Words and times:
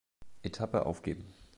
Etappe 0.41 0.87
aufgeben. 0.87 1.31